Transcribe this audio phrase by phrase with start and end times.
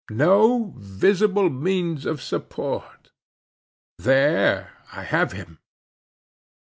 [0.09, 3.11] No visible means of support:
[3.99, 5.59] there I have him.